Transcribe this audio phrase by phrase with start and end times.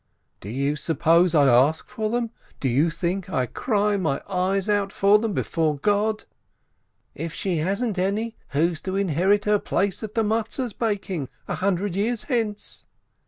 [0.39, 2.31] "Do you suppose I ask for them?
[2.59, 6.23] Do you think I cry my eyes out for them before God?"
[7.13, 11.95] "If she hasn't any, who's to inherit her place at the Matzes baking— a hundred
[11.95, 12.85] years hence?"